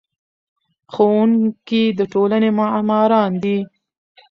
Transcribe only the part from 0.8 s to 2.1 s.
ښوونکي د